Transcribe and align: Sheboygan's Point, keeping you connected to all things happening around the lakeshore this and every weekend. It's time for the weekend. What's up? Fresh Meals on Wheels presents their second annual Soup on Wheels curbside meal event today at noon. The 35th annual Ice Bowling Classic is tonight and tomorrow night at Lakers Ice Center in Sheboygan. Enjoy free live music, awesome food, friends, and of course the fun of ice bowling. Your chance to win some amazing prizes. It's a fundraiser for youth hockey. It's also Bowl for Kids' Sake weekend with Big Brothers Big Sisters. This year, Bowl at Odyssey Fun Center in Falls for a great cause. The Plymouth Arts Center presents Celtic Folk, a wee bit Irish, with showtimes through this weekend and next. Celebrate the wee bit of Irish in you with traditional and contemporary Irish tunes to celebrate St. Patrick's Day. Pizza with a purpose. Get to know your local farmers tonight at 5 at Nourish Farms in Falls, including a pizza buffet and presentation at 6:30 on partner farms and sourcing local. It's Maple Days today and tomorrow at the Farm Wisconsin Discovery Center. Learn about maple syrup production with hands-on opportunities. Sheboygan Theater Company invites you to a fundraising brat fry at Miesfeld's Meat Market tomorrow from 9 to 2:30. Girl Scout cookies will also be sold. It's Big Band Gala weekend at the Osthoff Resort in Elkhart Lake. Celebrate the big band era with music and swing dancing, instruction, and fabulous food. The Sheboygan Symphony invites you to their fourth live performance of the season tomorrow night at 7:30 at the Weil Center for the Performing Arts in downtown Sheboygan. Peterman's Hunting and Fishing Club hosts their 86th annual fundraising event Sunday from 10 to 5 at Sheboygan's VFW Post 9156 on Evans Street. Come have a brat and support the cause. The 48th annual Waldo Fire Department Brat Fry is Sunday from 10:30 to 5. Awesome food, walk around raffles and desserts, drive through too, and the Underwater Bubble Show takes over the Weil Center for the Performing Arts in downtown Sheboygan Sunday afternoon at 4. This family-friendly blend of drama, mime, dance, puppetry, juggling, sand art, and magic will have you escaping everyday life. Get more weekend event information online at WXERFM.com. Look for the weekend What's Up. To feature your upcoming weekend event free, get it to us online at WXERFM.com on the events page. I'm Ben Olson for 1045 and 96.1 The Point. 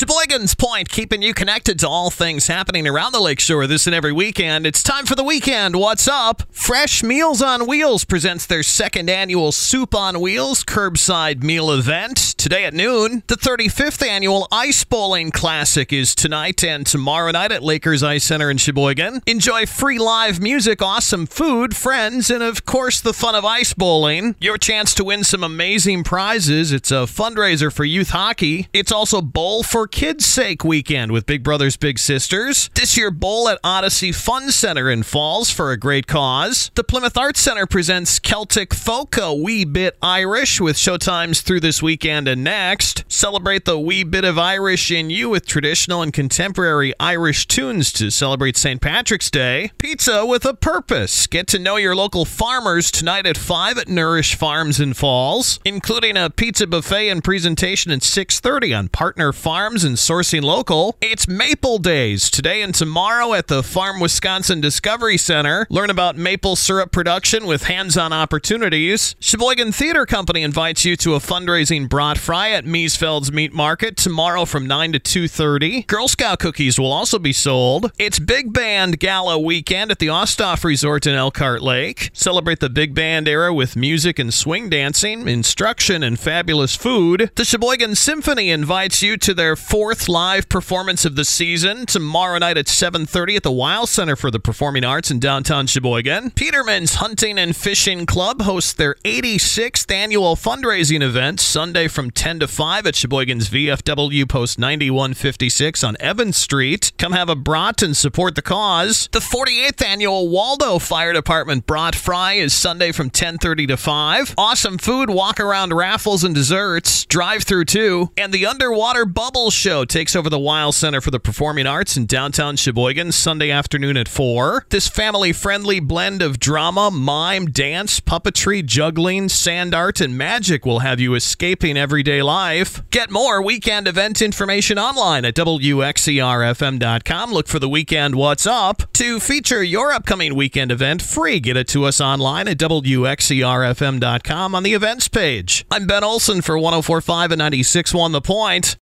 Sheboygan's 0.00 0.54
Point, 0.54 0.88
keeping 0.88 1.20
you 1.20 1.34
connected 1.34 1.78
to 1.80 1.86
all 1.86 2.08
things 2.08 2.46
happening 2.46 2.88
around 2.88 3.12
the 3.12 3.20
lakeshore 3.20 3.66
this 3.66 3.86
and 3.86 3.94
every 3.94 4.12
weekend. 4.12 4.66
It's 4.66 4.82
time 4.82 5.04
for 5.04 5.14
the 5.14 5.22
weekend. 5.22 5.76
What's 5.76 6.08
up? 6.08 6.44
Fresh 6.50 7.02
Meals 7.02 7.42
on 7.42 7.66
Wheels 7.66 8.06
presents 8.06 8.46
their 8.46 8.62
second 8.62 9.10
annual 9.10 9.52
Soup 9.52 9.94
on 9.94 10.18
Wheels 10.18 10.64
curbside 10.64 11.42
meal 11.42 11.70
event 11.70 12.16
today 12.38 12.64
at 12.64 12.72
noon. 12.72 13.24
The 13.26 13.34
35th 13.34 14.02
annual 14.02 14.48
Ice 14.50 14.84
Bowling 14.84 15.30
Classic 15.30 15.92
is 15.92 16.14
tonight 16.14 16.64
and 16.64 16.86
tomorrow 16.86 17.32
night 17.32 17.52
at 17.52 17.62
Lakers 17.62 18.02
Ice 18.02 18.24
Center 18.24 18.50
in 18.50 18.56
Sheboygan. 18.56 19.20
Enjoy 19.26 19.66
free 19.66 19.98
live 19.98 20.40
music, 20.40 20.80
awesome 20.80 21.26
food, 21.26 21.76
friends, 21.76 22.30
and 22.30 22.42
of 22.42 22.64
course 22.64 23.02
the 23.02 23.12
fun 23.12 23.34
of 23.34 23.44
ice 23.44 23.74
bowling. 23.74 24.34
Your 24.40 24.56
chance 24.56 24.94
to 24.94 25.04
win 25.04 25.24
some 25.24 25.44
amazing 25.44 26.04
prizes. 26.04 26.72
It's 26.72 26.90
a 26.90 27.04
fundraiser 27.04 27.70
for 27.70 27.84
youth 27.84 28.10
hockey. 28.10 28.68
It's 28.72 28.90
also 28.90 29.20
Bowl 29.20 29.62
for 29.62 29.89
Kids' 29.90 30.24
Sake 30.24 30.64
weekend 30.64 31.10
with 31.12 31.26
Big 31.26 31.42
Brothers 31.42 31.76
Big 31.76 31.98
Sisters. 31.98 32.70
This 32.74 32.96
year, 32.96 33.10
Bowl 33.10 33.48
at 33.48 33.58
Odyssey 33.64 34.12
Fun 34.12 34.50
Center 34.50 34.88
in 34.88 35.02
Falls 35.02 35.50
for 35.50 35.72
a 35.72 35.76
great 35.76 36.06
cause. 36.06 36.70
The 36.74 36.84
Plymouth 36.84 37.18
Arts 37.18 37.40
Center 37.40 37.66
presents 37.66 38.18
Celtic 38.18 38.72
Folk, 38.72 39.16
a 39.16 39.34
wee 39.34 39.64
bit 39.64 39.98
Irish, 40.00 40.60
with 40.60 40.76
showtimes 40.76 41.42
through 41.42 41.60
this 41.60 41.82
weekend 41.82 42.28
and 42.28 42.44
next. 42.44 43.04
Celebrate 43.08 43.64
the 43.64 43.78
wee 43.78 44.04
bit 44.04 44.24
of 44.24 44.38
Irish 44.38 44.90
in 44.90 45.10
you 45.10 45.28
with 45.28 45.46
traditional 45.46 46.02
and 46.02 46.12
contemporary 46.12 46.94
Irish 47.00 47.46
tunes 47.46 47.92
to 47.94 48.10
celebrate 48.10 48.56
St. 48.56 48.80
Patrick's 48.80 49.30
Day. 49.30 49.72
Pizza 49.78 50.24
with 50.24 50.44
a 50.44 50.54
purpose. 50.54 51.26
Get 51.26 51.46
to 51.48 51.58
know 51.58 51.76
your 51.76 51.96
local 51.96 52.24
farmers 52.24 52.90
tonight 52.90 53.26
at 53.26 53.36
5 53.36 53.78
at 53.78 53.88
Nourish 53.88 54.36
Farms 54.36 54.78
in 54.78 54.94
Falls, 54.94 55.58
including 55.64 56.16
a 56.16 56.30
pizza 56.30 56.66
buffet 56.66 57.08
and 57.08 57.24
presentation 57.24 57.90
at 57.90 58.02
6:30 58.02 58.72
on 58.72 58.88
partner 58.88 59.32
farms 59.32 59.79
and 59.84 59.96
sourcing 59.96 60.42
local. 60.42 60.96
It's 61.00 61.28
Maple 61.28 61.78
Days 61.78 62.30
today 62.30 62.62
and 62.62 62.74
tomorrow 62.74 63.34
at 63.34 63.48
the 63.48 63.62
Farm 63.62 64.00
Wisconsin 64.00 64.60
Discovery 64.60 65.16
Center. 65.16 65.66
Learn 65.70 65.90
about 65.90 66.16
maple 66.16 66.56
syrup 66.56 66.92
production 66.92 67.46
with 67.46 67.64
hands-on 67.64 68.12
opportunities. 68.12 69.16
Sheboygan 69.20 69.72
Theater 69.72 70.06
Company 70.06 70.42
invites 70.42 70.84
you 70.84 70.96
to 70.96 71.14
a 71.14 71.18
fundraising 71.18 71.88
brat 71.88 72.18
fry 72.18 72.50
at 72.50 72.64
Miesfeld's 72.64 73.32
Meat 73.32 73.52
Market 73.52 73.96
tomorrow 73.96 74.44
from 74.44 74.66
9 74.66 74.92
to 74.92 74.98
2:30. 74.98 75.86
Girl 75.86 76.08
Scout 76.08 76.38
cookies 76.38 76.78
will 76.78 76.92
also 76.92 77.18
be 77.18 77.32
sold. 77.32 77.92
It's 77.98 78.18
Big 78.18 78.52
Band 78.52 78.98
Gala 79.00 79.38
weekend 79.38 79.90
at 79.90 79.98
the 79.98 80.08
Osthoff 80.08 80.64
Resort 80.64 81.06
in 81.06 81.14
Elkhart 81.14 81.62
Lake. 81.62 82.10
Celebrate 82.12 82.60
the 82.60 82.70
big 82.70 82.94
band 82.94 83.28
era 83.28 83.52
with 83.52 83.76
music 83.76 84.18
and 84.18 84.32
swing 84.32 84.68
dancing, 84.68 85.28
instruction, 85.28 86.02
and 86.02 86.18
fabulous 86.18 86.76
food. 86.76 87.30
The 87.36 87.44
Sheboygan 87.44 87.94
Symphony 87.94 88.50
invites 88.50 89.02
you 89.02 89.16
to 89.18 89.34
their 89.34 89.56
fourth 89.70 90.08
live 90.08 90.48
performance 90.48 91.04
of 91.04 91.14
the 91.14 91.24
season 91.24 91.86
tomorrow 91.86 92.36
night 92.38 92.58
at 92.58 92.66
7:30 92.66 93.36
at 93.36 93.44
the 93.44 93.52
Weil 93.52 93.86
Center 93.86 94.16
for 94.16 94.28
the 94.28 94.40
Performing 94.40 94.84
Arts 94.84 95.12
in 95.12 95.20
downtown 95.20 95.68
Sheboygan. 95.68 96.32
Peterman's 96.32 96.94
Hunting 96.94 97.38
and 97.38 97.54
Fishing 97.54 98.04
Club 98.04 98.42
hosts 98.42 98.72
their 98.72 98.96
86th 99.04 99.88
annual 99.92 100.34
fundraising 100.34 101.02
event 101.02 101.38
Sunday 101.38 101.86
from 101.86 102.10
10 102.10 102.40
to 102.40 102.48
5 102.48 102.84
at 102.84 102.96
Sheboygan's 102.96 103.48
VFW 103.48 104.28
Post 104.28 104.58
9156 104.58 105.84
on 105.84 105.96
Evans 106.00 106.36
Street. 106.36 106.90
Come 106.98 107.12
have 107.12 107.28
a 107.28 107.36
brat 107.36 107.80
and 107.80 107.96
support 107.96 108.34
the 108.34 108.42
cause. 108.42 109.08
The 109.12 109.20
48th 109.20 109.86
annual 109.86 110.28
Waldo 110.28 110.80
Fire 110.80 111.12
Department 111.12 111.66
Brat 111.66 111.94
Fry 111.94 112.32
is 112.32 112.52
Sunday 112.52 112.90
from 112.90 113.08
10:30 113.08 113.68
to 113.68 113.76
5. 113.76 114.34
Awesome 114.36 114.78
food, 114.78 115.10
walk 115.10 115.38
around 115.38 115.74
raffles 115.74 116.24
and 116.24 116.34
desserts, 116.34 117.04
drive 117.04 117.44
through 117.44 117.66
too, 117.66 118.10
and 118.16 118.32
the 118.32 118.46
Underwater 118.46 119.06
Bubble 119.06 119.52
Show 119.60 119.84
takes 119.84 120.16
over 120.16 120.30
the 120.30 120.38
Weil 120.38 120.72
Center 120.72 121.02
for 121.02 121.10
the 121.10 121.20
Performing 121.20 121.66
Arts 121.66 121.94
in 121.94 122.06
downtown 122.06 122.56
Sheboygan 122.56 123.12
Sunday 123.12 123.50
afternoon 123.50 123.98
at 123.98 124.08
4. 124.08 124.64
This 124.70 124.88
family-friendly 124.88 125.80
blend 125.80 126.22
of 126.22 126.38
drama, 126.38 126.90
mime, 126.90 127.44
dance, 127.44 128.00
puppetry, 128.00 128.64
juggling, 128.64 129.28
sand 129.28 129.74
art, 129.74 130.00
and 130.00 130.16
magic 130.16 130.64
will 130.64 130.78
have 130.78 130.98
you 130.98 131.14
escaping 131.14 131.76
everyday 131.76 132.22
life. 132.22 132.80
Get 132.90 133.10
more 133.10 133.42
weekend 133.42 133.86
event 133.86 134.22
information 134.22 134.78
online 134.78 135.26
at 135.26 135.34
WXERFM.com. 135.34 137.30
Look 137.30 137.46
for 137.46 137.58
the 137.58 137.68
weekend 137.68 138.14
What's 138.14 138.46
Up. 138.46 138.90
To 138.94 139.20
feature 139.20 139.62
your 139.62 139.92
upcoming 139.92 140.34
weekend 140.34 140.72
event 140.72 141.02
free, 141.02 141.38
get 141.38 141.58
it 141.58 141.68
to 141.68 141.84
us 141.84 142.00
online 142.00 142.48
at 142.48 142.56
WXERFM.com 142.56 144.54
on 144.54 144.62
the 144.62 144.72
events 144.72 145.08
page. 145.08 145.66
I'm 145.70 145.86
Ben 145.86 146.02
Olson 146.02 146.40
for 146.40 146.58
1045 146.58 147.32
and 147.32 147.42
96.1 147.42 148.12
The 148.12 148.22
Point. 148.22 148.76